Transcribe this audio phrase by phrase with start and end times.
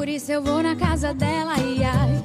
[0.00, 2.24] Por isso eu vou na casa dela, e ai,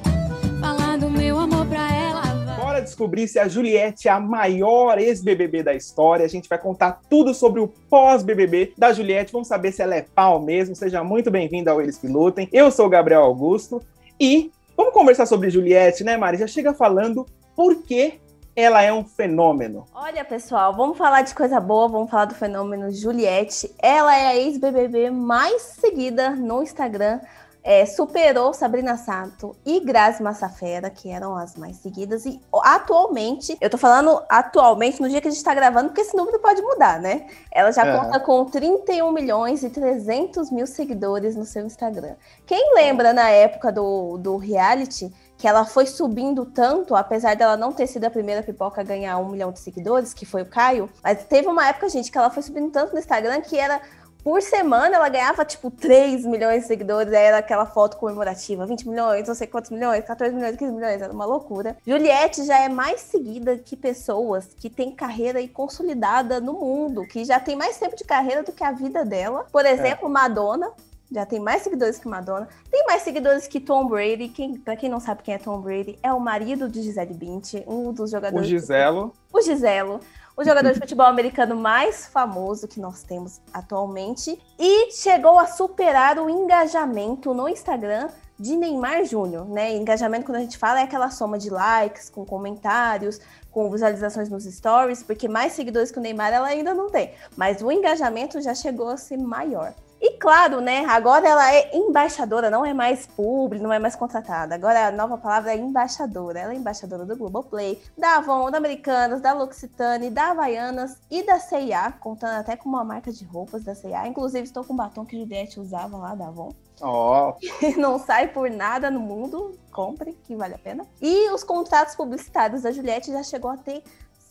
[0.62, 2.22] falar do meu amor pra ela.
[2.22, 2.56] vai.
[2.56, 6.24] Bora descobrir se a Juliette é a maior ex-BBB da história.
[6.24, 9.30] A gente vai contar tudo sobre o pós-BBB da Juliette.
[9.30, 10.74] Vamos saber se ela é pau mesmo.
[10.74, 12.48] Seja muito bem-vinda ao Eles que Lutem.
[12.50, 13.82] Eu sou o Gabriel Augusto
[14.18, 16.38] e vamos conversar sobre Juliette, né, Mari?
[16.38, 18.18] Já chega falando por que
[18.56, 19.84] ela é um fenômeno.
[19.94, 23.70] Olha, pessoal, vamos falar de coisa boa, vamos falar do fenômeno Juliette.
[23.78, 27.20] Ela é a ex-BBB mais seguida no Instagram.
[27.68, 32.24] É, superou Sabrina Sato e Grazi Massafera, que eram as mais seguidas.
[32.24, 36.16] E atualmente, eu tô falando atualmente no dia que a gente tá gravando, porque esse
[36.16, 37.26] número pode mudar, né?
[37.50, 37.98] Ela já É.
[37.98, 42.14] conta com 31 milhões e 300 mil seguidores no seu Instagram.
[42.46, 47.72] Quem lembra na época do, do reality que ela foi subindo tanto, apesar dela não
[47.72, 50.88] ter sido a primeira pipoca a ganhar um milhão de seguidores, que foi o Caio,
[51.02, 53.80] mas teve uma época, gente, que ela foi subindo tanto no Instagram que era.
[54.26, 58.88] Por semana ela ganhava tipo 3 milhões de seguidores, aí era aquela foto comemorativa, 20
[58.88, 61.76] milhões, não sei quantos milhões, 14 milhões, 15 milhões, era uma loucura.
[61.86, 67.24] Juliette já é mais seguida que pessoas que têm carreira aí consolidada no mundo, que
[67.24, 69.46] já tem mais tempo de carreira do que a vida dela.
[69.52, 70.72] Por exemplo, Madonna,
[71.08, 72.48] já tem mais seguidores que Madonna.
[72.68, 74.26] Tem mais seguidores que Tom Brady.
[74.26, 77.62] Quem, pra quem não sabe quem é Tom Brady, é o marido de Gisele Bündchen,
[77.64, 78.48] um dos O jogadores.
[78.48, 79.12] Giselo.
[79.32, 80.00] O Giselo.
[80.38, 84.38] O jogador de futebol americano mais famoso que nós temos atualmente.
[84.58, 89.74] E chegou a superar o engajamento no Instagram de Neymar Júnior, né?
[89.74, 93.18] Engajamento, quando a gente fala, é aquela soma de likes, com comentários,
[93.50, 97.14] com visualizações nos stories, porque mais seguidores que o Neymar ela ainda não tem.
[97.34, 99.72] Mas o engajamento já chegou a ser maior.
[100.00, 100.84] E claro, né?
[100.86, 104.54] Agora ela é embaixadora, não é mais publi, não é mais contratada.
[104.54, 106.38] Agora a nova palavra é embaixadora.
[106.38, 111.38] Ela é embaixadora do Globoplay, da Avon, da Americanas, da L'Occitane, da Havaianas e da
[111.38, 114.06] C&A, contando até com uma marca de roupas da C&A.
[114.06, 116.52] Inclusive estou com o batom que Juliette usava lá da Avon.
[116.80, 117.34] Ó,
[117.78, 120.86] não sai por nada no mundo, compre, que vale a pena.
[121.00, 123.82] E os contratos publicitários da Juliette já chegou a ter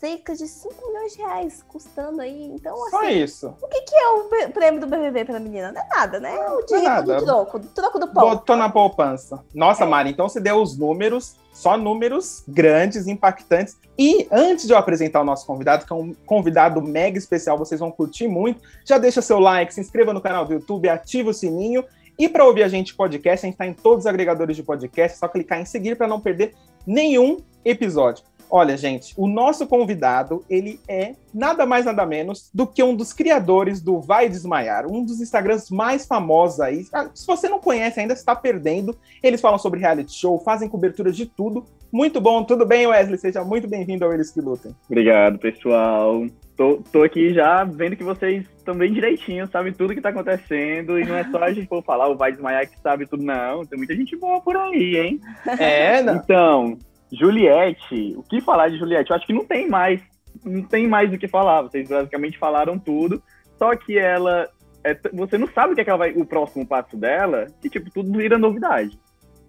[0.06, 2.52] cerca de 5 milhões de reais, custando aí.
[2.54, 3.56] Então, só assim, isso.
[3.60, 5.72] o que, que é o prêmio do BBB pra menina?
[5.72, 6.36] Não é nada, né?
[6.36, 7.16] É o dinheiro nada.
[7.16, 8.30] do troco, do troco do pão.
[8.30, 9.44] Botou na poupança.
[9.54, 13.78] Nossa, Mari, então você deu os números, só números grandes, impactantes.
[13.98, 17.80] E antes de eu apresentar o nosso convidado, que é um convidado mega especial, vocês
[17.80, 21.34] vão curtir muito, já deixa seu like, se inscreva no canal do YouTube, ativa o
[21.34, 21.84] sininho.
[22.18, 25.18] E para ouvir a gente podcast, a gente está em todos os agregadores de podcast,
[25.18, 26.54] é só clicar em seguir para não perder
[26.86, 28.24] nenhum episódio.
[28.50, 33.12] Olha, gente, o nosso convidado, ele é nada mais nada menos do que um dos
[33.12, 36.86] criadores do Vai Desmaiar, um dos Instagrams mais famosos aí.
[36.94, 38.96] Ah, Se você não conhece ainda, você está perdendo.
[39.22, 41.66] Eles falam sobre reality show, fazem coberturas de tudo.
[41.92, 43.18] Muito bom, tudo bem, Wesley?
[43.18, 44.76] Seja muito bem-vindo ao Eles que Lutem.
[44.90, 46.26] Obrigado, pessoal.
[46.56, 50.98] Tô, tô aqui já vendo que vocês estão bem direitinho, sabem tudo que tá acontecendo.
[50.98, 53.66] E não é só a gente for falar o Vai Desmaiar que sabe tudo, não.
[53.66, 55.22] Tem muita gente boa por aí, hein?
[55.60, 56.16] É, não.
[56.16, 56.78] Então,
[57.12, 59.12] Juliette, o que falar de Juliette?
[59.12, 60.02] Eu acho que não tem mais.
[60.44, 61.62] Não tem mais o que falar.
[61.62, 63.22] Vocês basicamente falaram tudo.
[63.58, 64.50] Só que ela.
[64.84, 66.12] é você não sabe o que, é que ela vai.
[66.12, 69.00] O próximo passo dela, que, tipo, tudo vira novidade.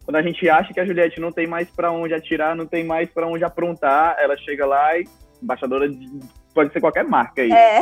[0.04, 2.84] Quando a gente acha que a Juliette não tem mais pra onde atirar, não tem
[2.84, 5.04] mais pra onde aprontar, ela chega lá e.
[5.42, 6.08] Embaixadora de.
[6.54, 7.52] Pode ser qualquer marca aí.
[7.52, 7.80] É,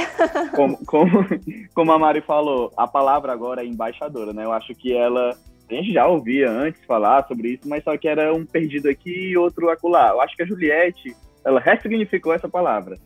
[0.57, 1.25] Como, como,
[1.73, 4.45] como a Mari falou, a palavra agora é embaixadora, né?
[4.45, 5.37] Eu acho que ela.
[5.71, 9.31] A gente já ouvia antes falar sobre isso, mas só que era um perdido aqui
[9.31, 10.11] e outro acolá.
[10.11, 11.15] Eu acho que a Juliette,
[11.45, 12.97] ela ressignificou essa palavra.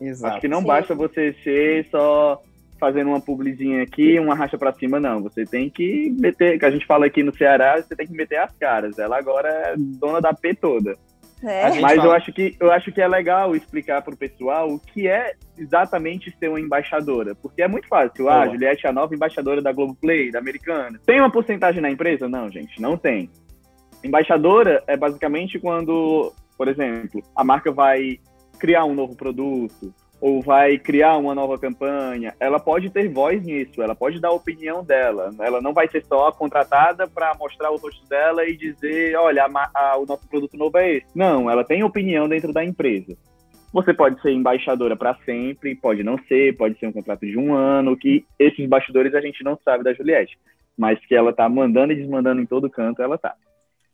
[0.00, 0.32] Exato.
[0.32, 0.66] Acho que não Sim.
[0.66, 2.42] basta você ser só
[2.78, 5.22] fazendo uma publizinha aqui, uma racha pra cima, não.
[5.22, 8.38] Você tem que meter, que a gente fala aqui no Ceará, você tem que meter
[8.38, 8.98] as caras.
[8.98, 10.96] Ela agora é dona da P toda.
[11.44, 11.80] É.
[11.80, 15.34] Mas eu acho, que, eu acho que é legal explicar pro pessoal o que é
[15.58, 17.34] exatamente ser uma embaixadora.
[17.34, 18.28] Porque é muito fácil.
[18.28, 18.50] Ah, Boa.
[18.52, 20.98] Juliette é a nova embaixadora da Globoplay, da Americana.
[21.06, 22.28] Tem uma porcentagem na empresa?
[22.28, 23.30] Não, gente, não tem.
[24.02, 28.18] Embaixadora é basicamente quando, por exemplo, a marca vai
[28.58, 33.82] criar um novo produto ou vai criar uma nova campanha, ela pode ter voz nisso,
[33.82, 35.30] ela pode dar a opinião dela.
[35.38, 39.70] Ela não vai ser só contratada para mostrar o rosto dela e dizer, olha, a
[39.74, 41.06] a- o nosso produto novo é esse.
[41.14, 43.16] Não, ela tem opinião dentro da empresa.
[43.72, 47.52] Você pode ser embaixadora para sempre, pode não ser, pode ser um contrato de um
[47.52, 50.38] ano, que esses bastidores a gente não sabe da Juliette.
[50.78, 53.34] Mas que ela tá mandando e desmandando em todo canto, ela tá.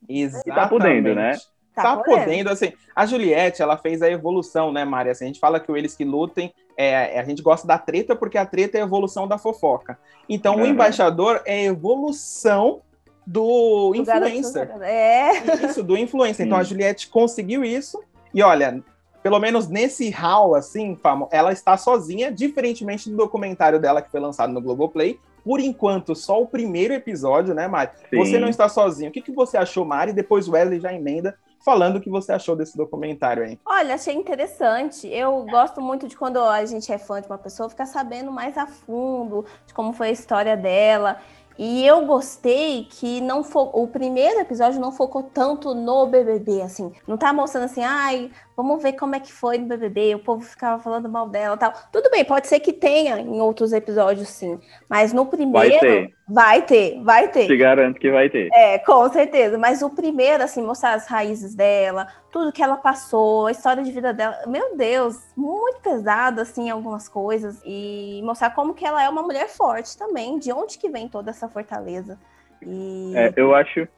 [0.09, 0.55] Exatamente.
[0.55, 1.33] tá podendo, né?
[1.83, 2.25] Tá, Tá podendo.
[2.25, 2.73] podendo, assim.
[2.95, 5.11] A Juliette, ela fez a evolução, né, Mari?
[5.11, 8.15] Assim, a gente fala que o Eles que Lutem, é, a gente gosta da treta
[8.17, 9.99] porque a treta é a evolução da fofoca.
[10.29, 10.67] Então, o Uhum.
[10.67, 12.81] embaixador é a evolução
[13.27, 14.71] do O garoto- influencer.
[14.83, 15.67] É.
[15.67, 16.47] Isso, do influencer.
[16.47, 18.03] Então, a Juliette conseguiu isso.
[18.35, 18.83] E olha,
[19.23, 24.21] pelo menos nesse hall, assim, famo- ela está sozinha, diferentemente do documentário dela que foi
[24.21, 27.91] lançado no Globoplay, por enquanto, só o primeiro episódio, né, Mari?
[28.11, 28.17] Sim.
[28.19, 29.11] Você não está sozinho.
[29.11, 30.13] O que, que você achou, Mari?
[30.13, 33.59] Depois o Wesley já emenda falando o que você achou desse documentário aí.
[33.65, 35.07] Olha, achei interessante.
[35.07, 38.57] Eu gosto muito de quando a gente é fã de uma pessoa, ficar sabendo mais
[38.57, 41.19] a fundo de como foi a história dela.
[41.59, 43.71] E eu gostei que não fo...
[43.75, 46.91] o primeiro episódio não focou tanto no BBB, assim.
[47.07, 48.31] Não tá mostrando assim, ai,
[48.63, 51.73] vamos ver como é que foi no BBB, o povo ficava falando mal dela tal.
[51.93, 54.61] Tudo bem, pode ser que tenha em outros episódios, sim.
[54.89, 55.71] Mas no primeiro.
[55.71, 56.15] Vai ter.
[56.29, 57.47] Vai ter, vai ter.
[57.47, 58.49] Te garanto que vai ter.
[58.53, 59.59] É, com certeza.
[59.59, 63.91] Mas o primeiro, assim, mostrar as raízes dela, tudo que ela passou, a história de
[63.91, 64.39] vida dela.
[64.47, 67.61] Meu Deus, muito pesado, assim, algumas coisas.
[67.65, 70.39] E mostrar como que ela é uma mulher forte também.
[70.39, 72.19] De onde que vem toda essa fortaleza.
[72.63, 73.13] E...
[73.17, 73.89] É, eu acho.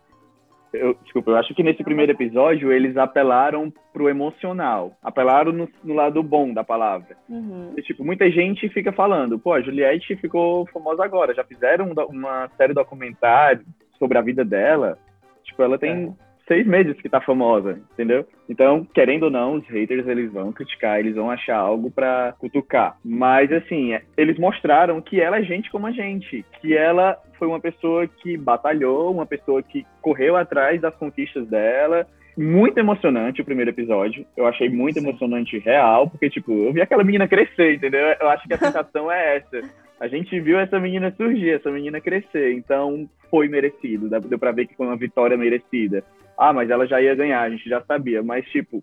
[0.73, 4.97] Eu, desculpa, eu acho que nesse primeiro episódio eles apelaram pro emocional.
[5.03, 7.17] Apelaram no, no lado bom da palavra.
[7.29, 7.75] Uhum.
[7.77, 11.35] E, tipo, muita gente fica falando, pô, a Juliette ficou famosa agora.
[11.35, 13.65] Já fizeram um, uma série documentário
[13.99, 14.99] sobre a vida dela.
[15.45, 16.32] Tipo, ela tem É.
[16.53, 18.27] seis meses que tá famosa, entendeu?
[18.47, 22.99] Então, querendo ou não, os haters eles vão criticar, eles vão achar algo pra cutucar.
[23.03, 26.45] Mas, assim, é, eles mostraram que ela é gente como a gente.
[26.61, 32.07] Que ela foi uma pessoa que batalhou, uma pessoa que correu atrás das conquistas dela.
[32.37, 34.27] Muito emocionante o primeiro episódio.
[34.37, 35.09] Eu achei muito Sim.
[35.09, 38.15] emocionante real, porque, tipo, eu vi aquela menina crescer, entendeu?
[38.21, 39.63] Eu acho que a sensação é essa.
[39.99, 42.53] A gente viu essa menina surgir, essa menina crescer.
[42.53, 44.11] Então, foi merecido.
[44.29, 46.05] Deu pra ver que foi uma vitória merecida.
[46.37, 48.23] Ah, mas ela já ia ganhar, a gente já sabia.
[48.23, 48.83] Mas, tipo,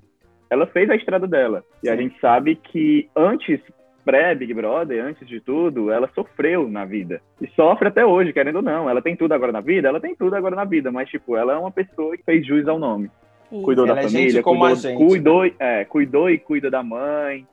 [0.49, 1.63] ela fez a estrada dela.
[1.83, 2.03] E a Sim.
[2.03, 3.59] gente sabe que antes,
[4.03, 7.21] pré-Big Brother, antes de tudo, ela sofreu na vida.
[7.41, 8.89] E sofre até hoje, querendo ou não.
[8.89, 9.87] Ela tem tudo agora na vida?
[9.87, 10.91] Ela tem tudo agora na vida.
[10.91, 13.11] Mas, tipo, ela é uma pessoa que fez jus ao nome.
[13.51, 13.61] Isso.
[13.61, 16.69] Cuidou Ela da é família, gente como cuidou, a gente, cuidou, é, cuidou e cuida
[16.69, 17.45] da mãe.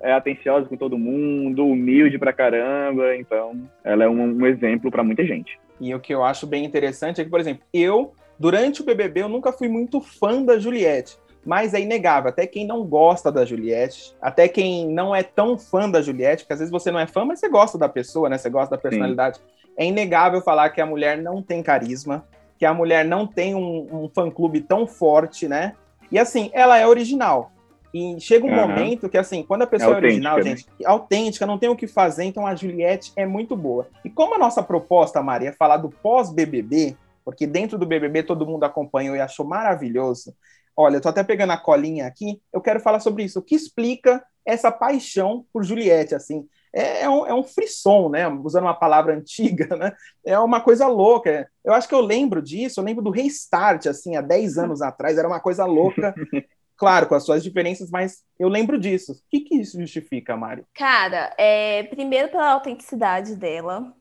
[0.00, 3.14] É atenciosa com todo mundo, humilde pra caramba.
[3.16, 5.58] Então, ela é um, um exemplo pra muita gente.
[5.80, 8.12] E o que eu acho bem interessante é que, por exemplo, eu,
[8.42, 11.16] durante o BBB, eu nunca fui muito fã da Juliette.
[11.46, 15.88] Mas é inegável, até quem não gosta da Juliette, até quem não é tão fã
[15.88, 18.38] da Juliette, porque às vezes você não é fã, mas você gosta da pessoa, né?
[18.38, 19.40] Você gosta da personalidade.
[19.76, 22.24] É inegável falar que a mulher não tem carisma,
[22.58, 25.74] que a mulher não tem um, um fã-clube tão forte, né?
[26.10, 27.52] E assim, ela é original.
[27.94, 28.68] E chega um Aham.
[28.68, 30.44] momento que, assim, quando a pessoa é, autêntica, original, né?
[30.44, 33.86] gente, autêntica, não tem o que fazer, então a Juliette é muito boa.
[34.04, 38.46] E como a nossa proposta, Maria, é falar do pós-BBB, porque dentro do BBB todo
[38.46, 40.34] mundo acompanhou e achou maravilhoso.
[40.76, 43.38] Olha, eu tô até pegando a colinha aqui, eu quero falar sobre isso.
[43.38, 46.46] O que explica essa paixão por Juliette, assim?
[46.74, 48.26] É, é um, é um frisson, né?
[48.28, 49.92] Usando uma palavra antiga, né?
[50.24, 51.48] É uma coisa louca.
[51.62, 55.18] Eu acho que eu lembro disso, eu lembro do Restart, assim, há 10 anos atrás,
[55.18, 56.14] era uma coisa louca.
[56.74, 59.12] Claro, com as suas diferenças, mas eu lembro disso.
[59.12, 60.66] O que, que isso justifica, Mário?
[60.74, 63.94] Cara, é, primeiro pela autenticidade dela.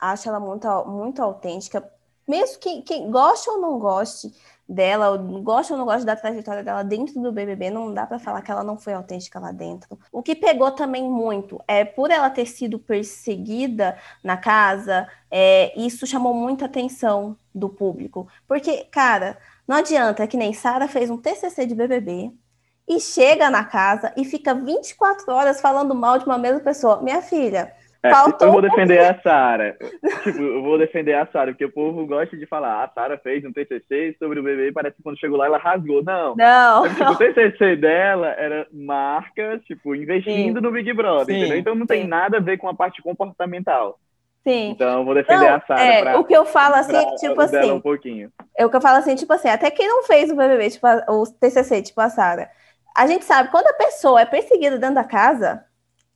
[0.00, 1.82] Acho ela muito, muito autêntica.
[2.30, 4.32] Mesmo quem, quem goste ou não goste
[4.68, 8.20] dela, ou goste ou não goste da trajetória dela dentro do BBB, não dá pra
[8.20, 9.98] falar que ela não foi autêntica lá dentro.
[10.12, 16.06] O que pegou também muito é por ela ter sido perseguida na casa, é, isso
[16.06, 18.28] chamou muita atenção do público.
[18.46, 19.36] Porque, cara,
[19.66, 22.32] não adianta que nem Sara fez um TCC de BBB
[22.86, 27.02] e chega na casa e fica 24 horas falando mal de uma mesma pessoa.
[27.02, 29.76] Minha filha, É, Faltou eu vou um defender a Sara.
[30.22, 33.44] tipo, eu vou defender a Sara, porque o povo gosta de falar, a Sara fez
[33.44, 36.02] um TCC sobre o bebê e parece que quando chegou lá ela rasgou.
[36.02, 36.34] Não.
[36.34, 36.88] não.
[36.88, 40.64] Tipo, o TCC dela era marca, tipo, investindo Sim.
[40.64, 41.58] no Big Brother, Sim, entendeu?
[41.58, 42.08] Então não tem sim.
[42.08, 43.98] nada a ver com a parte comportamental.
[44.46, 44.70] Sim.
[44.70, 47.14] Então eu vou defender Não, a Sara é, pra, o que eu falo assim, pra
[47.16, 48.32] tipo dela um assim, pouquinho.
[48.56, 50.86] é o que eu falo assim, tipo assim, até quem não fez o BBB, tipo,
[50.86, 52.50] a- o TCC, tipo a Sara,
[52.96, 55.62] a gente sabe, quando a pessoa é perseguida dentro da casa,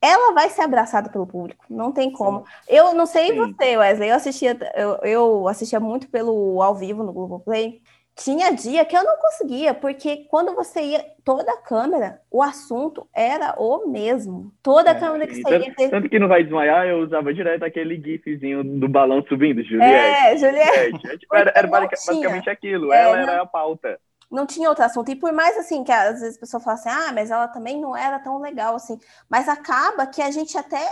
[0.04, 2.44] ela vai ser abraçada pelo público, não tem como.
[2.68, 3.34] Eu não sei Sim.
[3.34, 7.82] você, Wesley, eu assistia, eu, eu assistia muito pelo ao vivo no Globoplay,
[8.16, 13.08] tinha dia que eu não conseguia, porque quando você ia, toda a câmera, o assunto
[13.12, 14.52] era o mesmo.
[14.62, 15.88] Toda a É, câmera que Sim, você ia tanto, ter...
[15.90, 19.88] tanto que não vai desmaiar, eu usava direto aquele gifzinho do balão subindo, Juliette.
[19.88, 20.72] É, Juliette.
[20.72, 21.06] Juliette.
[21.06, 23.98] É, tipo, era, era basicamente aquilo, É, ela era a pauta.
[24.30, 25.10] Não tinha outro assunto.
[25.10, 27.80] E por mais assim, que às vezes a pessoa fala assim, ah, mas ela também
[27.80, 28.98] não era tão legal assim.
[29.28, 30.84] Mas acaba que a gente até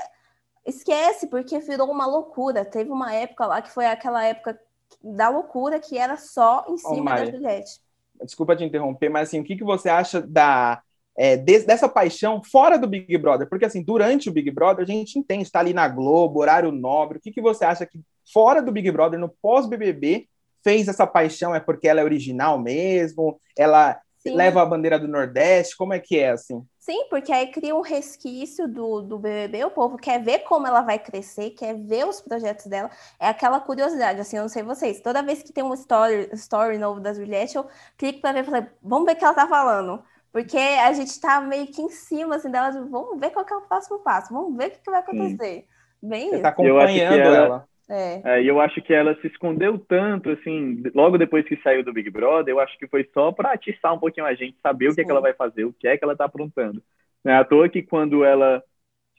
[0.65, 2.65] esquece, porque virou uma loucura.
[2.65, 4.59] Teve uma época lá que foi aquela época
[5.03, 7.31] da loucura que era só em cima da Mari.
[7.33, 7.81] Juliette.
[8.23, 10.81] Desculpa te interromper, mas assim, o que, que você acha da
[11.17, 13.49] é, des- dessa paixão fora do Big Brother?
[13.49, 17.19] Porque assim, durante o Big Brother, a gente entende, está ali na Globo, horário nobre.
[17.19, 18.01] O que, que você acha que
[18.33, 20.29] fora do Big Brother, no pós-BBB,
[20.63, 21.55] fez essa paixão?
[21.55, 23.39] É porque ela é original mesmo?
[23.57, 24.33] Ela Sim.
[24.33, 25.77] leva a bandeira do Nordeste?
[25.77, 26.65] Como é que é, assim?
[26.79, 30.81] Sim, porque aí cria um resquício do, do BBB, o povo quer ver como ela
[30.83, 32.91] vai crescer, quer ver os projetos dela,
[33.21, 36.79] é aquela curiosidade, assim, eu não sei vocês, toda vez que tem um story, story
[36.79, 40.03] novo da Juliette, eu clico para ver, falei, vamos ver o que ela tá falando,
[40.33, 43.57] porque a gente tá meio que em cima, assim, dela, vamos ver qual que é
[43.57, 45.69] o próximo passo, vamos ver o que, que vai acontecer.
[46.03, 46.41] Bem Você isso.
[46.41, 47.69] tá Eu acho que acompanhando ela- ela.
[47.89, 48.23] É.
[48.25, 51.93] É, e eu acho que ela se escondeu tanto, assim, logo depois que saiu do
[51.93, 54.95] Big Brother, eu acho que foi só pra atiçar um pouquinho a gente, saber o
[54.95, 55.13] que, é que Sim.
[55.13, 56.83] ela vai fazer, o que é que ela tá aprontando.
[57.25, 58.63] Não é à toa que quando ela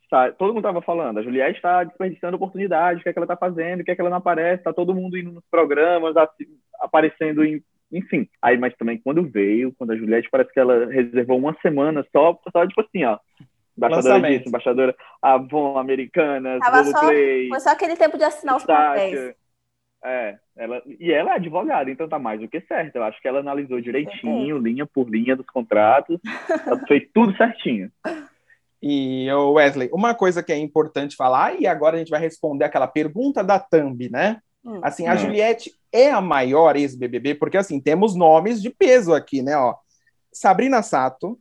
[0.09, 3.27] sai, todo mundo tava falando, a Juliette está desperdiçando oportunidade, o que é que ela
[3.27, 6.15] tá fazendo, o que é que ela não aparece, tá todo mundo indo nos programas,
[6.79, 7.63] aparecendo em.
[7.91, 8.27] Enfim.
[8.41, 12.39] Aí, mas também quando veio, quando a Juliette parece que ela reservou uma semana só,
[12.51, 13.19] só tipo assim, ó.
[13.77, 14.37] Embaixadora Lançamento.
[14.37, 17.47] disso, embaixadora Avon, Americanas, Tava só- Globoplay.
[17.49, 19.33] Foi só aquele tempo de assinar os papéis.
[20.05, 22.97] É, ela, e ela é advogada, então tá mais do que certo.
[22.97, 26.19] Eu acho que ela analisou direitinho, linha por linha dos contratos,
[26.67, 27.89] ela fez tudo certinho.
[28.85, 32.85] E Wesley, uma coisa que é importante falar, e agora a gente vai responder aquela
[32.85, 34.41] pergunta da Thumb, né?
[34.61, 34.81] Hum.
[34.83, 35.17] Assim, a Hum.
[35.19, 39.55] Juliette é a maior ex-BBB, porque assim, temos nomes de peso aqui, né?
[39.55, 39.73] Ó,
[40.33, 41.39] Sabrina Sato,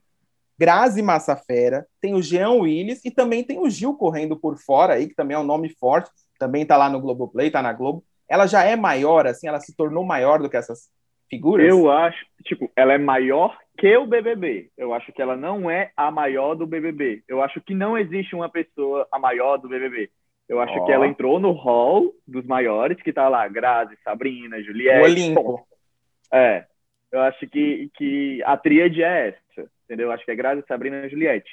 [0.63, 5.09] Grazi Massafera, tem o Jean Willis e também tem o Gil correndo por fora aí,
[5.09, 8.05] que também é um nome forte, também tá lá no Globoplay, tá na Globo.
[8.29, 10.89] Ela já é maior, assim, ela se tornou maior do que essas
[11.29, 11.67] figuras?
[11.67, 14.71] Eu acho, tipo, ela é maior que o BBB.
[14.79, 17.25] Eu acho que ela não é a maior do BBB.
[17.27, 20.11] Eu acho que não existe uma pessoa a maior do BBB.
[20.49, 20.85] Eu acho Ó.
[20.85, 25.01] que ela entrou no hall dos maiores, que tá lá, Grazi, Sabrina, Juliette.
[25.01, 25.67] o Olimpo.
[26.33, 26.67] É.
[27.11, 30.09] Eu acho que, que a tríade é essa, entendeu?
[30.09, 31.51] Eu acho que é Grazi, Sabrina e Juliette.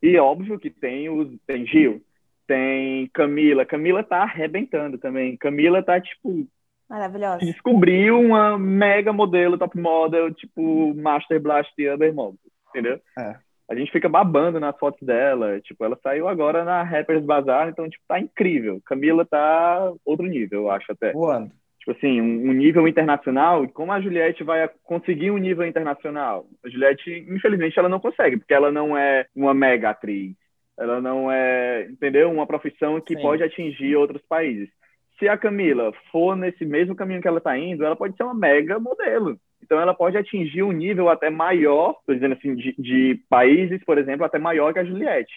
[0.00, 2.00] E óbvio que tem os tem Gil,
[2.46, 3.66] tem Camila.
[3.66, 5.36] Camila tá arrebentando também.
[5.36, 6.46] Camila tá, tipo,
[6.88, 7.38] Maravilhosa.
[7.38, 12.36] descobriu uma mega modelo, top model, tipo Master Blast e Amber Mob,
[12.68, 13.00] entendeu?
[13.18, 13.36] É.
[13.68, 17.88] A gente fica babando nas fotos dela, tipo, ela saiu agora na Rappers Bazaar, então,
[17.88, 18.80] tipo, tá incrível.
[18.84, 21.12] Camila tá outro nível, eu acho até.
[21.12, 21.50] Voando.
[21.86, 26.44] Tipo assim, um, nível internacional, e como a Juliette vai conseguir um nível internacional?
[26.64, 30.34] A Juliette, infelizmente, ela não consegue, porque ela não é uma mega atriz.
[30.76, 32.28] Ela não é, entendeu?
[32.28, 33.22] Uma profissão que Sim.
[33.22, 34.68] pode atingir outros países.
[35.16, 38.34] Se a Camila for nesse mesmo caminho que ela está indo, ela pode ser uma
[38.34, 39.38] mega modelo.
[39.62, 43.96] Então ela pode atingir um nível até maior, tô dizendo assim, de, de países, por
[43.96, 45.32] exemplo, até maior que a Juliette.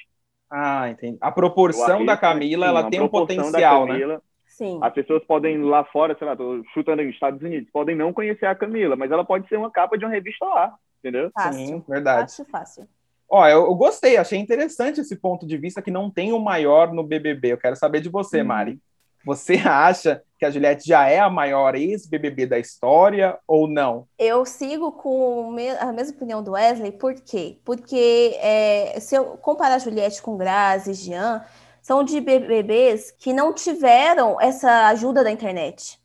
[0.50, 1.20] Ah, entendi.
[1.22, 4.20] A proporção da Camila, ela tem um proporção da potencial, né?
[4.60, 4.78] Sim.
[4.84, 8.46] as pessoas podem lá fora, sei lá, tô chutando nos Estados Unidos, podem não conhecer
[8.46, 11.32] a Camila, mas ela pode ser uma capa de uma revista lá, entendeu?
[11.34, 11.66] Fácil.
[11.66, 12.24] Sim, verdade.
[12.24, 12.88] Fácil, fácil.
[13.32, 16.92] Ó, eu, eu gostei, achei interessante esse ponto de vista que não tem o maior
[16.92, 17.54] no BBB.
[17.54, 18.48] Eu quero saber de você, Uhum.
[18.48, 18.80] Mari.
[19.26, 24.08] Você acha que a Juliette já é a maior ex-BBB da história ou não?
[24.18, 27.58] Eu sigo com a mesma opinião do Wesley, por quê?
[27.64, 31.46] Porque é, se eu comparar a Juliette com Grazi e Jean,
[31.90, 36.00] são de BBBs que não tiveram essa ajuda da internet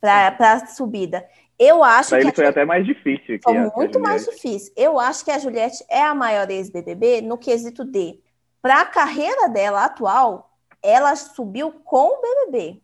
[0.00, 1.24] para a subida.
[1.56, 3.38] Eu acho Pra que ele foi até mais difícil.
[3.38, 4.72] que Foi muito mais difícil.
[4.76, 8.18] Eu acho que a Juliette é a maior ex-BBB no quesito de,
[8.60, 10.50] para a carreira dela atual,
[10.82, 12.82] ela subiu com o BBB.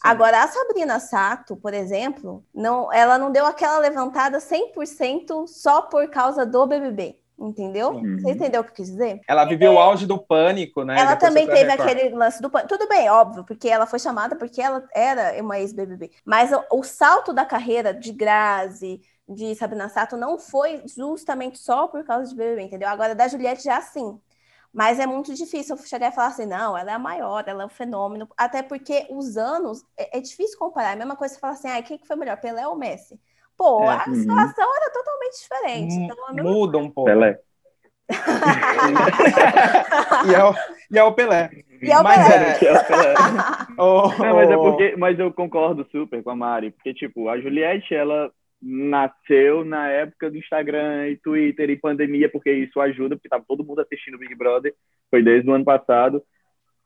[0.00, 6.08] Agora, a Sabrina Sato, por exemplo, não, ela não deu aquela levantada 100% só por
[6.08, 7.92] causa do BBB, entendeu?
[7.92, 9.20] Você entendeu o que eu quis dizer?
[9.28, 10.98] Ela viveu o auge do pânico, né?
[10.98, 12.68] Ela Depois também teve aquele lance do pânico.
[12.68, 16.10] Tudo bem, óbvio, porque ela foi chamada porque ela era uma ex-BBB.
[16.24, 21.88] Mas o, o salto da carreira de Grazi, de Sabrina Sato, não foi justamente só
[21.88, 22.88] por causa de BBB, entendeu?
[22.88, 24.18] Agora, da Juliette já sim.
[24.72, 27.62] Mas é muito difícil eu chegar e falar assim, não, ela é a maior, ela
[27.62, 28.28] é um fenômeno.
[28.36, 30.90] Até porque os anos, é, é difícil comparar.
[30.90, 33.20] É a mesma coisa você falar assim, ah, quem que foi melhor, Pelé ou Messi?
[33.56, 34.14] Pô, É, a uhum.
[34.14, 35.94] situação era totalmente diferente.
[35.94, 37.10] Então, é Muda um pouco.
[37.10, 37.38] Pelé.
[40.28, 40.54] e, é o,
[40.90, 41.50] e é o Pelé.
[41.82, 42.50] E é o Mas Pelé.
[42.50, 43.14] é- Que é o Pelé.
[43.78, 47.38] Ô, Não, mas é porque, mas eu concordo super com a Mari, porque tipo, a
[47.40, 48.30] Juliette, ela
[48.60, 53.64] nasceu na época do Instagram e Twitter e pandemia, porque isso ajuda, porque tava todo
[53.64, 54.74] mundo assistindo Big Brother,
[55.10, 56.22] foi desde o ano passado.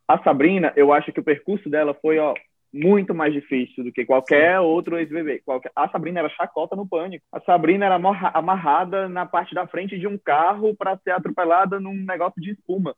[0.07, 2.35] A Sabrina, eu acho que o percurso dela foi, ó,
[2.73, 5.41] muito mais difícil do que qualquer outro ex-bebê.
[5.45, 5.73] Qualquer...
[5.75, 7.25] A Sabrina era chacota no pânico.
[7.33, 7.99] A Sabrina era
[8.35, 12.95] amarrada na parte da frente de um carro para ser atropelada num negócio de espuma.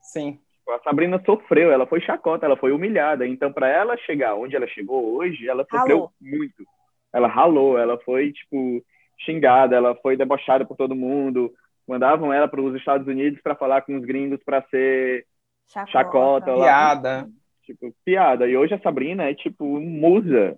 [0.00, 0.38] Sim.
[0.68, 3.26] A Sabrina sofreu, ela foi chacota, ela foi humilhada.
[3.26, 6.12] Então, para ela chegar onde ela chegou hoje, ela sofreu Ralou.
[6.20, 6.64] muito.
[7.12, 8.82] Ela ralou, ela foi, tipo,
[9.18, 11.52] xingada, ela foi debochada por todo mundo.
[11.86, 15.26] Mandavam ela para os Estados Unidos para falar com os gringos para ser
[15.66, 16.54] chacota.
[16.54, 16.64] lá.
[16.64, 17.28] Piada.
[17.70, 18.48] Tipo, piada.
[18.48, 20.56] E hoje a Sabrina é, tipo, musa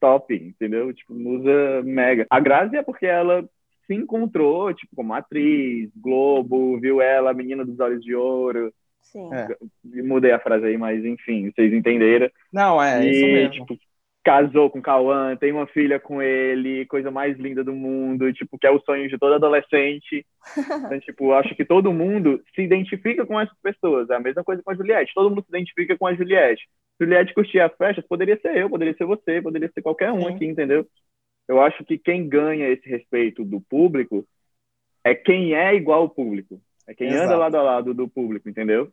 [0.00, 0.92] top, entendeu?
[0.92, 2.26] Tipo, musa mega.
[2.30, 3.44] A Grazi é porque ela
[3.86, 8.72] se encontrou, tipo, como atriz, Globo, viu ela, menina dos olhos de ouro.
[9.00, 9.28] Sim.
[9.34, 9.48] É.
[10.02, 12.30] Mudei a frase aí, mas enfim, vocês entenderam.
[12.52, 13.66] Não, é, isso e, mesmo.
[13.66, 13.78] tipo,
[14.24, 18.58] casou com o Cauã, tem uma filha com ele, coisa mais linda do mundo, tipo,
[18.58, 20.26] que é o sonho de todo adolescente.
[20.86, 24.10] Então, tipo, acho que todo mundo se identifica com essas pessoas.
[24.10, 25.12] É a mesma coisa com a Juliette.
[25.14, 26.68] Todo mundo se identifica com a Juliette.
[27.00, 30.34] Juliette curtia as festas, poderia ser eu, poderia ser você, poderia ser qualquer um Sim.
[30.34, 30.86] aqui, entendeu?
[31.48, 34.26] Eu acho que quem ganha esse respeito do público
[35.04, 36.60] é quem é igual ao público.
[36.86, 37.26] É quem Exato.
[37.26, 38.92] anda lado a lado do público, entendeu?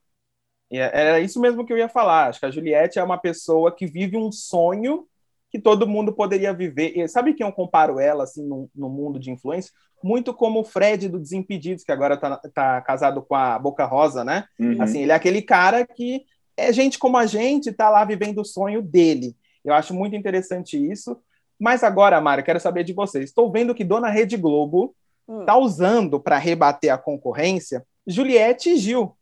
[0.72, 2.28] E é- Era isso mesmo que eu ia falar.
[2.28, 5.08] Acho que a Juliette é uma pessoa que vive um sonho
[5.50, 6.98] que todo mundo poderia viver.
[6.98, 9.72] E sabe quem eu comparo ela, assim, no, no mundo de influência?
[10.04, 14.24] Muito como o Fred do Desimpedidos, que agora tá, tá casado com a Boca Rosa,
[14.24, 14.46] né?
[14.60, 14.82] Uhum.
[14.82, 16.24] Assim, ele é aquele cara que
[16.56, 19.36] é gente como a gente, tá lá vivendo o sonho dele.
[19.64, 21.18] Eu acho muito interessante isso.
[21.60, 23.26] Mas agora, Mário, quero saber de vocês.
[23.26, 24.96] Estou vendo que Dona Rede Globo
[25.30, 25.42] Hum.
[25.42, 29.16] está usando para rebater a concorrência Juliette e Gil,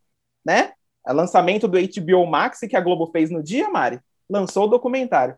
[0.46, 0.72] né?
[1.05, 5.36] O lançamento do HBO Max que a Globo fez no dia, Mari, lançou o documentário.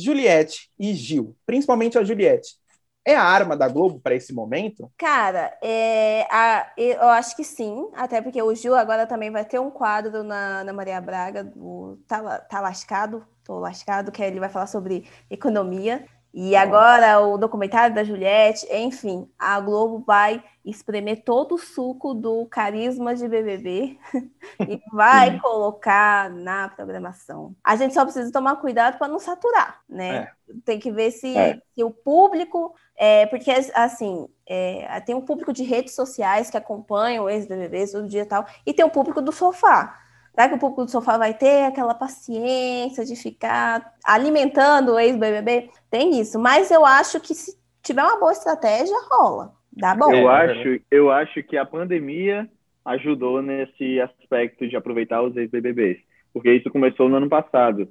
[0.00, 2.56] Juliette e Gil, principalmente a Juliette,
[3.04, 4.90] é a arma da Globo para esse momento?
[4.98, 9.58] Cara, é, a- eu acho que sim, até porque o Gil agora também vai ter
[9.58, 14.50] um quadro na, na Maria Braga, o tá, tá Lascado, Tô Lascado, que ele vai
[14.50, 16.06] falar sobre economia.
[16.32, 22.46] E agora o documentário da Juliette, enfim, a Globo vai espremer todo o suco do
[22.46, 23.98] carisma de BBB
[24.68, 27.56] e vai colocar na programação.
[27.64, 30.28] A gente só precisa tomar cuidado para não saturar, né?
[30.64, 31.60] Tem que ver se, É.
[31.74, 37.22] se o público é, porque, assim, é, tem um público de redes sociais que acompanha
[37.22, 39.98] o ex-BBB todo dia e tal, e tem o público do sofá.
[40.34, 45.70] Será que o público do sofá vai ter aquela paciência de ficar alimentando o ex-BBB?
[45.90, 49.52] Tem isso, mas eu acho que se tiver uma boa estratégia, rola.
[49.72, 50.12] Dá bom.
[50.12, 52.48] Eu É, acho, eu acho que a pandemia
[52.84, 55.98] ajudou nesse aspecto de aproveitar os ex-BBBs.
[56.32, 57.88] Porque isso começou no ano passado.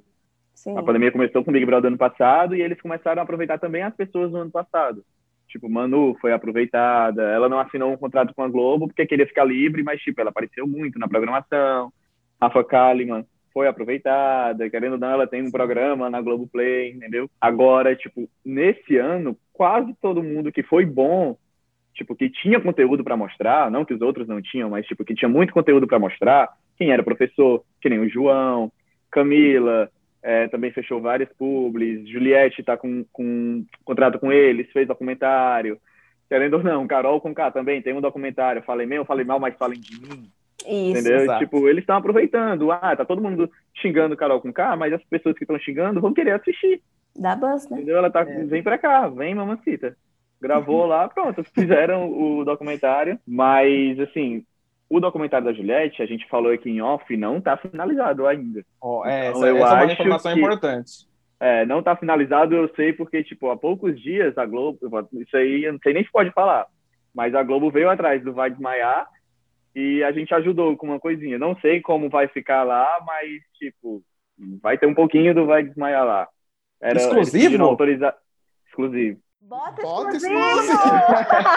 [0.54, 0.76] Sim.
[0.76, 3.82] A pandemia começou com o Big Brother ano passado e eles começaram a aproveitar também
[3.82, 5.04] as pessoas no ano passado.
[5.48, 9.44] Tipo, Manu foi aproveitada, ela não assinou um contrato com a Globo porque queria ficar
[9.44, 11.92] livre, mas, tipo, ela apareceu muito na programação.
[12.40, 17.28] Rafa Kalimann foi aproveitada, querendo ou não, ela tem um programa na Globoplay, entendeu?
[17.40, 21.36] Agora, tipo, nesse ano, quase todo mundo que foi bom,
[21.94, 25.14] tipo, que tinha conteúdo para mostrar, não que os outros não tinham, mas, tipo, que
[25.14, 28.72] tinha muito conteúdo para mostrar, quem era professor, que nem o João,
[29.10, 29.90] Camila,
[30.22, 32.08] é, também fechou várias publis.
[32.08, 35.78] Juliette está com, com contrato com eles, fez documentário.
[36.28, 38.62] Querendo ou não, Carol com K também tem um documentário.
[38.62, 40.30] Falei bem ou falei mal, mas falem de mim.
[40.66, 41.00] Isso.
[41.00, 41.16] entendeu?
[41.20, 41.38] exato.
[41.44, 42.70] Tipo, eles estão aproveitando.
[42.72, 46.12] Ah, tá todo mundo xingando Carol com K, mas as pessoas que estão xingando vão
[46.12, 46.80] querer assistir.
[47.18, 47.76] Dá buzz, né?
[47.78, 47.96] Entendeu?
[47.98, 48.44] Ela tá, É.
[48.44, 49.96] vem pra cá, vem, mamacita.
[50.40, 53.18] Gravou lá, pronto, fizeram o documentário.
[53.26, 54.42] Mas, assim,
[54.88, 58.64] o documentário da Juliette, a gente falou aqui em off, não tá finalizado ainda.
[58.80, 60.90] Ó, é, Então, essa, eu essa é uma acho informação que- importante.
[61.42, 64.78] É, não tá finalizado, eu sei, porque, tipo, há poucos dias a Globo,
[65.14, 66.66] isso aí eu não sei nem se pode falar,
[67.14, 69.06] mas a Globo veio atrás do Vai Desmaiar
[69.74, 71.38] e a gente ajudou com uma coisinha.
[71.38, 73.28] Não sei como vai ficar lá, mas,
[73.58, 74.02] tipo,
[74.62, 76.28] vai ter um pouquinho do Vai Desmaiar lá.
[76.80, 77.62] Era, Exclusivo?
[77.64, 78.14] autoriza-
[78.66, 79.18] Exclusivo.
[79.42, 80.36] Bota Bota exclusivo!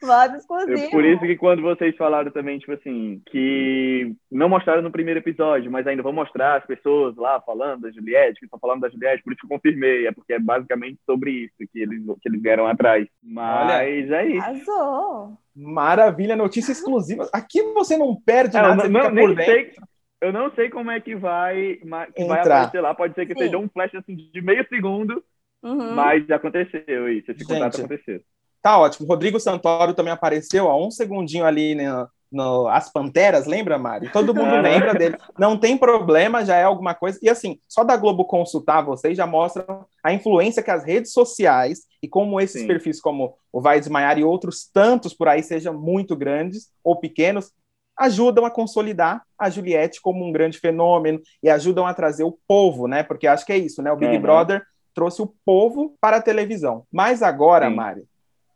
[0.00, 0.78] Bota exclusivo!
[0.84, 5.20] Eu- por isso que quando vocês falaram também, tipo assim, que não mostraram no primeiro
[5.20, 8.88] episódio, mas ainda vão mostrar as pessoas lá falando da Juliette, que estão falando da
[8.88, 12.28] Juliette, por isso que eu confirmei, é porque é basicamente sobre isso que eles, que
[12.28, 13.06] eles vieram atrás.
[13.22, 14.42] Mas é isso.
[14.42, 15.38] Arrasou!
[15.60, 17.28] Maravilha, notícia exclusiva.
[17.32, 19.72] Aqui você não perde É, eu nada, não, não- sei,
[20.20, 22.42] eu não sei como é que vai, que vai Entrar.
[22.62, 23.40] aparecer lá, pode ser que Sim.
[23.40, 25.22] seja um flash assim, de meio segundo,
[25.62, 25.94] Uhum.
[25.94, 28.20] mas aconteceu isso, esse contrato Gente, aconteceu.
[28.62, 29.06] Tá ótimo.
[29.06, 34.10] Rodrigo Santoro também apareceu, ó, um segundinho ali no, no As Panteras, lembra, Mari?
[34.12, 35.16] Todo mundo lembra dele.
[35.38, 37.18] Não tem problema, já é alguma coisa.
[37.22, 39.66] E assim, só da Globo consultar vocês já mostra
[40.02, 42.66] a influência que as redes sociais e como esses Sim.
[42.66, 47.52] perfis como o Vai Desmaiar e outros tantos por aí, sejam muito grandes ou pequenos,
[47.98, 52.86] ajudam a consolidar a Juliette como um grande fenômeno e ajudam a trazer o povo,
[52.86, 53.02] né?
[53.02, 53.92] Porque acho que é isso, né?
[53.92, 54.22] O Big Uhum.
[54.22, 54.62] Brother
[54.94, 56.84] trouxe o povo para a televisão.
[56.90, 57.74] Mas agora, Sim.
[57.74, 58.04] Mari,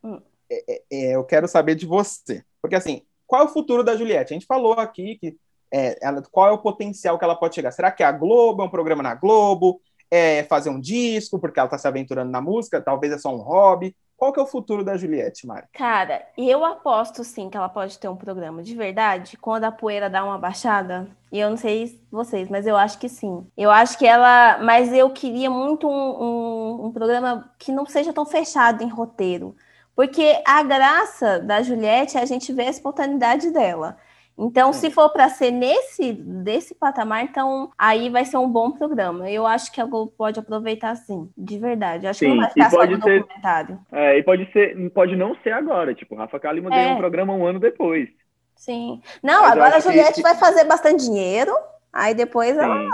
[0.03, 0.19] Hum.
[0.51, 2.43] é, é, eu quero saber de você.
[2.61, 4.33] Porque, assim, qual é o futuro da Juliette?
[4.33, 5.35] A gente falou aqui que
[5.73, 7.71] é, ela- qual é o potencial que ela pode chegar.
[7.71, 9.81] Será que é a Globo, é um programa na Globo?
[10.11, 12.79] É fazer um disco, porque ela está se aventurando na música?
[12.81, 13.95] Talvez é só um hobby?
[14.15, 15.65] Qual que é o futuro da Juliette, Mari?
[15.73, 20.09] Cara, eu aposto sim que ela pode ter um programa de verdade quando a poeira
[20.09, 21.07] dá uma baixada.
[21.31, 23.45] E eu não sei vocês, mas eu acho que sim.
[23.57, 24.59] Eu acho que ela.
[24.59, 25.91] Mas eu queria muito um,
[26.23, 29.53] um- um programa que não seja tão fechado em roteiro.
[29.95, 33.97] Porque a graça da Juliette é a gente ver a espontaneidade dela.
[34.37, 39.29] Então, se for para ser nesse desse patamar, então aí vai ser um bom programa.
[39.31, 42.05] Eu acho que a Globo pode aproveitar sim, de verdade.
[42.05, 43.79] Acho que não Sim, vai ficar só no ser- documentário.
[43.93, 45.95] É, e pode ser, pode não ser agora.
[45.95, 46.75] Tipo, Rafa Kalimann É.
[46.81, 48.09] ganhou um programa um ano depois.
[48.57, 49.01] Sim.
[49.23, 51.53] Não, Mas agora a acho que- Juliette vai fazer bastante dinheiro,
[51.95, 52.89] aí depois ela Sim.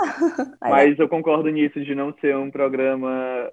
[0.62, 3.50] Mas eu concordo nisso de não ser um programa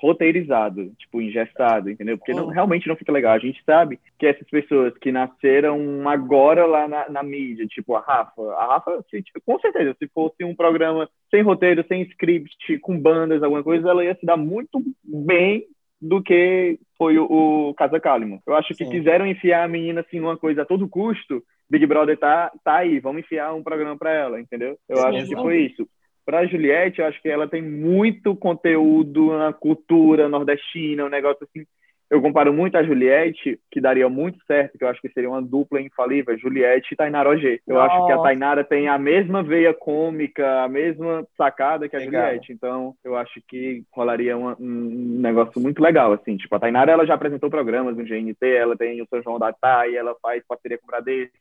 [0.00, 2.16] roteirizado, tipo, ingestado, entendeu?
[2.16, 3.34] Porque não- realmente não fica legal.
[3.34, 8.00] A gente sabe que essas pessoas que nasceram agora lá na, na mídia, tipo a
[8.00, 12.78] Rafa, a Rafa, se- tipo, com certeza, se fosse um programa sem roteiro, sem script,
[12.78, 15.66] com bandas, alguma coisa, ela ia se dar muito bem
[16.00, 17.26] do que foi o,
[17.70, 18.40] o Casa Kalimann.
[18.46, 18.90] Eu acho que Sim.
[18.90, 21.42] quiseram enfiar a menina assim numa coisa a todo custo.
[21.70, 24.76] Big Brother tá, tá aí, vamos enfiar um programa pra ela, entendeu?
[24.88, 25.04] Eu Sim.
[25.04, 25.88] acho que foi isso.
[26.26, 31.64] Pra Juliette, eu acho que ela tem muito conteúdo na cultura nordestina, um negócio assim.
[32.10, 35.40] Eu comparo muito a Juliette, que daria muito certo, que eu acho que seria uma
[35.40, 37.60] dupla infalível, Juliette e Tainara Ogê.
[37.64, 38.28] Eu acho que a Nossa.
[38.28, 42.24] Tainara tem a mesma veia cômica, a mesma sacada que a Legal.
[42.24, 42.52] Juliette.
[42.52, 46.36] Então, eu acho que rolaria uma- um negócio muito legal, assim.
[46.36, 49.52] Tipo, a Tainara, ela já apresentou programas no GNT, ela tem o São João da
[49.52, 51.32] Thay, ela faz parceria com o Bradesco,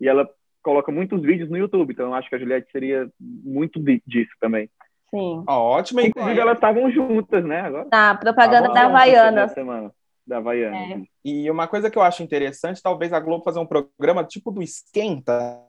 [0.00, 0.28] e ela
[0.62, 1.92] coloca muitos vídeos no YouTube.
[1.92, 4.68] Então, eu acho que a Juliette seria muito di- disso também.
[5.10, 5.44] Sim.
[5.46, 7.60] Ó, ótima Inclusive, elas estavam juntas, né?
[7.60, 7.86] Agora.
[7.90, 9.06] Na propaganda Tá da.
[9.44, 9.92] Essa semana.
[10.26, 10.76] Da Havaiana.
[10.76, 11.02] É.
[11.24, 14.60] E uma coisa que eu acho interessante, talvez a Globo fazer um programa tipo do
[14.60, 15.60] Esquenta,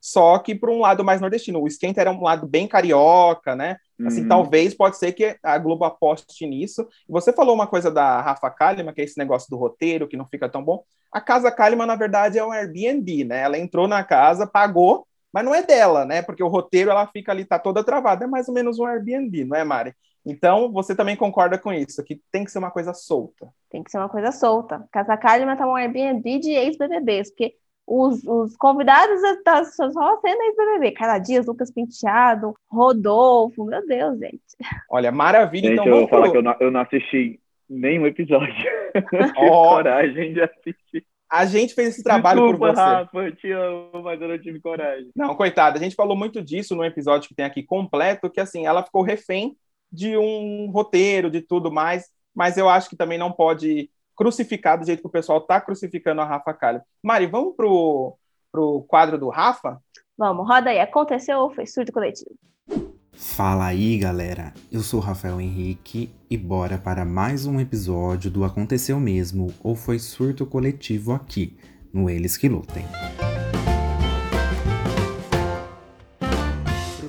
[0.00, 1.60] só que para um lado mais nordestino.
[1.62, 3.76] O Esquenta era um lado bem carioca, né?
[4.04, 4.28] Assim, Uhum.
[4.28, 6.84] talvez pode ser que a Globo aposte nisso.
[7.08, 10.26] Você falou uma coisa da Rafa Kalimann, que é esse negócio do roteiro, que não
[10.26, 10.82] fica tão bom.
[11.12, 13.42] A casa Kalimann, na verdade, é um Airbnb, né?
[13.42, 16.22] Ela entrou na casa, pagou, mas não é dela, né?
[16.22, 18.24] Porque o roteiro ela fica ali, tá toda travada.
[18.24, 19.94] É mais ou menos um Airbnb, não é, Mari?
[20.24, 23.48] Então, você também concorda com isso, que tem que ser uma coisa solta.
[23.68, 24.86] Tem que ser uma coisa solta.
[24.92, 30.92] Casa Kalimann tá um Airbnb de ex-BBBs, porque os, os convidados tá só sendo ex-BBB.
[30.92, 34.40] Cara Dias, Lucas Penteado, Rodolfo, meu Deus, gente.
[34.88, 35.70] Olha, maravilha.
[35.70, 38.54] Gente, então, eu vou falar pro- que eu não, eu não assisti nenhum episódio.
[39.36, 39.76] Ó.
[39.76, 41.06] coragem de assistir.
[41.30, 42.80] A gente fez esse trabalho Desculpa, por você.
[42.80, 45.10] Rafa, eu te amo, mas eu não tive coragem.
[45.16, 48.66] Não, coitada, a gente falou muito disso no episódio que tem aqui completo, que assim,
[48.66, 49.56] ela ficou refém
[49.90, 54.84] de um roteiro, de tudo mais, mas eu acho que também não pode crucificar do
[54.84, 56.84] jeito que o pessoal tá crucificando a Rafa Kalimann.
[57.02, 58.16] Mari, vamos pro,
[58.50, 59.80] pro quadro do Rafa?
[60.16, 60.80] Vamos, roda aí.
[60.80, 62.36] Aconteceu ou foi surto coletivo?
[63.22, 64.52] Fala aí, galera.
[64.70, 69.98] Eu sou Rafael Henrique e bora para mais um episódio do Aconteceu Mesmo ou Foi
[70.00, 71.56] Surto Coletivo aqui,
[71.94, 72.84] no Eles Que Lutem.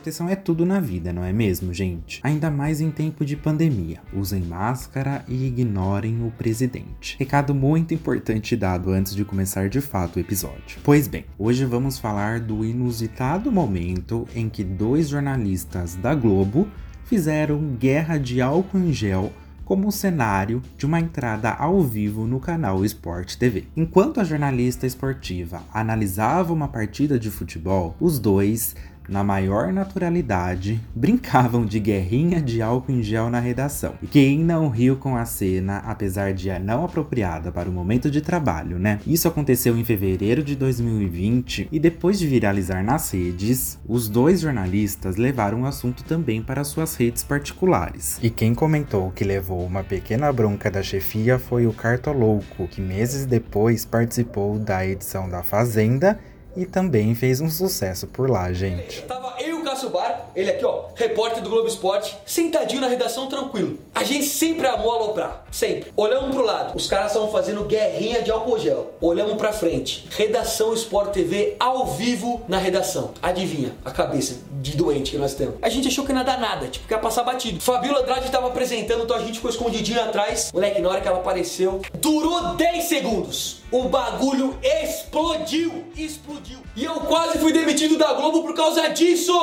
[0.03, 2.19] Proteção é tudo na vida, não é mesmo, gente?
[2.23, 4.01] Ainda mais em tempo de pandemia.
[4.13, 7.15] Usem máscara e ignorem o presidente.
[7.17, 10.77] Recado muito importante dado antes de começar de fato o episódio.
[10.83, 16.67] Pois bem, hoje vamos falar do inusitado momento em que dois jornalistas da Globo
[17.05, 19.31] fizeram guerra de álcool em gel
[19.63, 23.65] como cenário de uma entrada ao vivo no canal Sport TV.
[23.75, 28.75] Enquanto a jornalista esportiva analisava uma partida de futebol, os dois
[29.07, 33.95] na maior naturalidade, brincavam de guerrinha de álcool em gel na redação.
[34.01, 38.21] E quem não riu com a cena, apesar de não apropriada para o momento de
[38.21, 38.99] trabalho, né?
[39.05, 45.15] Isso aconteceu em fevereiro de 2020 e depois de viralizar nas redes, os dois jornalistas
[45.15, 48.19] levaram o assunto também para suas redes particulares.
[48.21, 53.25] E quem comentou que levou uma pequena bronca da chefia foi o Cartolouco, que meses
[53.25, 56.19] depois participou da edição da Fazenda
[56.55, 59.01] e também fez um sucesso por lá, gente.
[59.03, 62.87] Tava eu e o Cássio Bar, ele aqui ó, repórter do Globo Esporte, sentadinho na
[62.87, 63.77] redação tranquilo.
[63.93, 65.91] A gente sempre amou aloprar, sempre.
[65.95, 68.93] Olhamos pro lado, os caras estavam fazendo guerrinha de álcool gel.
[69.01, 73.11] Olhamos pra frente, redação Sport TV ao vivo na redação.
[73.21, 75.55] Adivinha a cabeça de doente que nós temos.
[75.61, 77.59] A gente achou que não ia dar nada, tipo, que ia passar batido.
[77.59, 80.51] Fabiola Andrade tava apresentando, então a gente ficou escondidinho atrás.
[80.53, 83.61] Moleque, na hora que ela apareceu, durou 10 segundos.
[83.69, 86.59] O bagulho explodiu, explodiu.
[86.75, 89.33] E eu quase fui demitido da Globo por causa disso.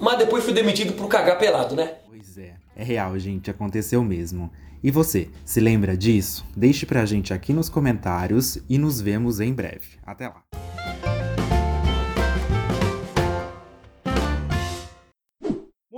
[0.00, 1.96] Mas depois fui demitido por cagar pelado, né?
[2.08, 4.50] Pois é, é real, gente, aconteceu mesmo.
[4.82, 6.44] E você, se lembra disso?
[6.56, 9.98] Deixe pra gente aqui nos comentários e nos vemos em breve.
[10.04, 10.42] Até lá.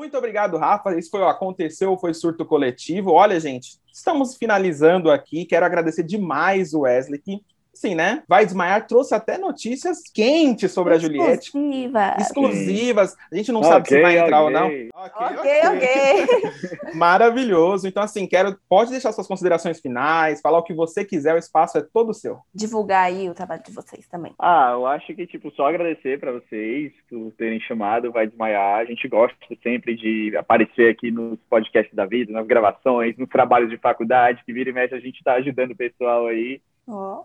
[0.05, 0.99] Muito obrigado, Rafa.
[0.99, 3.13] Isso foi o Aconteceu, foi surto coletivo.
[3.13, 5.47] Olha, gente, estamos finalizando aqui.
[5.47, 7.41] Quero agradecer demais o Wesley, que
[7.75, 8.23] Sim, né?
[8.29, 11.47] Vai Desmaiar trouxe até notícias quentes sobre a Juliette.
[11.47, 12.17] Exclusiva.
[12.19, 13.17] Exclusivas.
[13.33, 14.61] A gente não sabe se vai entrar ou ok.
[14.61, 14.95] não.
[14.95, 16.95] Ok, ok.
[16.95, 17.87] Maravilhoso.
[17.89, 18.57] Então, assim, quero.
[18.69, 22.39] Pode deixar suas considerações finais, falar o que você quiser, o espaço é todo seu.
[22.55, 24.33] Divulgar aí o trabalho de vocês também.
[24.39, 28.81] Ah, eu acho que, tipo, só agradecer pra vocês por terem chamado Vai Desmaiar.
[28.81, 33.71] A gente gosta sempre de aparecer aqui nos podcasts da vida, nas gravações, nos trabalhos
[33.71, 36.61] de faculdade, que vira e mexe a gente tá ajudando o pessoal aí.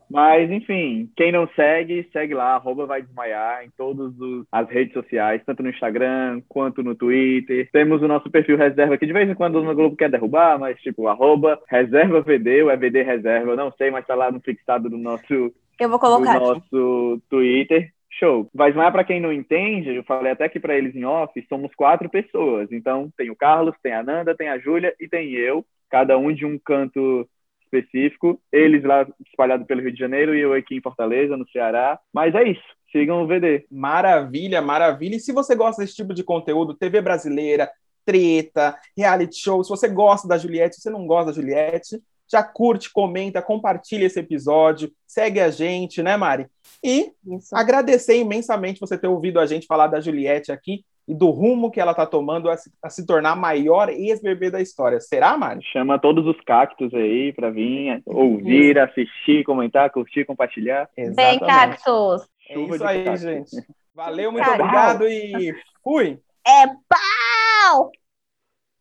[0.10, 4.14] Mas, enfim, quem não segue, segue lá, arroba vai desmaiar em todas
[4.52, 7.70] as redes sociais, tanto no Instagram quanto no Twitter.
[7.72, 10.80] Temos o nosso perfil reserva, que de vez em quando o Globo quer derrubar, mas
[10.82, 14.40] tipo, arroba reserva VD, ou é VD reserva, eu não sei, mas tá lá no
[14.40, 16.40] fixado do nosso, Eu vou do colocar aqui.
[16.40, 17.92] nosso Twitter.
[18.12, 18.50] Show.
[18.54, 21.74] Vai desmaiar para quem não entende, eu falei até aqui para eles em off, somos
[21.76, 22.70] quatro pessoas.
[22.72, 26.34] Então tem o Carlos, tem a Nanda, tem a Júlia e tem eu, cada um
[26.34, 27.26] de um canto
[27.72, 28.42] específico.
[28.52, 32.00] Eles lá espalhados pelo Rio de Janeiro e eu aqui em Fortaleza, no Ceará.
[32.14, 32.64] Mas é isso.
[32.92, 33.66] Sigam o VD.
[33.70, 35.16] Maravilha, maravilha.
[35.16, 37.70] E se você gosta desse tipo de conteúdo, TV brasileira,
[38.06, 42.02] treta, reality show, se você gosta da Juliette, se você não gosta da Juliette,
[42.32, 46.48] já curte, comenta, compartilha esse episódio, segue a gente, né, Mari?
[46.84, 47.56] E Isso.
[47.56, 51.82] agradecer imensamente você ter ouvido a gente falar da Juliette aqui e do rumo que
[51.82, 55.00] ela está tomando a se, a se tornar a maior ex-bebê da história.
[55.00, 55.64] Será, Mari?
[55.74, 60.88] Chama todos os cactos aí para vir ouvir, assistir, comentar, curtir, compartilhar.
[61.16, 62.30] Bem, cactos.
[62.48, 63.22] É Chuva isso aí, cactos.
[63.24, 63.50] gente.
[63.96, 65.52] Valeu, muito obrigado e
[65.84, 66.20] fui!
[66.48, 67.92] É pau!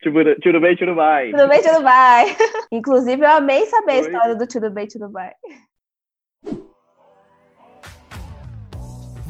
[0.03, 1.31] Tchuru bem, tchuru vai.
[1.31, 2.27] Tudo bem, tudo vai.
[2.71, 5.33] Inclusive, eu amei saber a história do tudo bem, tudo vai.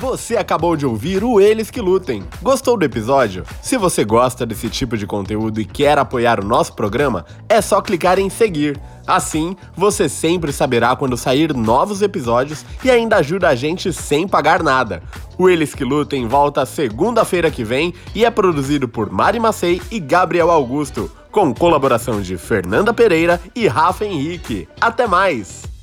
[0.01, 2.23] Você acabou de ouvir o Eles que Lutem.
[2.41, 3.43] Gostou do episódio?
[3.61, 7.83] Se você gosta desse tipo de conteúdo e quer apoiar o nosso programa, é só
[7.83, 8.81] clicar em seguir.
[9.05, 14.63] Assim, você sempre saberá quando sair novos episódios e ainda ajuda a gente sem pagar
[14.63, 15.03] nada.
[15.37, 19.99] O Eles que Lutem volta segunda-feira que vem e é produzido por Mari Macei e
[19.99, 24.69] Gabriel Augusto, com colaboração de Fernanda Pereira e Rafa Henrique.
[24.81, 25.78] Até mais!